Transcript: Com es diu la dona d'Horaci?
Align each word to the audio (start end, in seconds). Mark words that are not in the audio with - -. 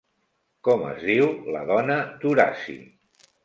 Com 0.67 0.81
es 0.93 1.03
diu 1.11 1.29
la 1.59 1.63
dona 1.75 2.01
d'Horaci? 2.25 2.79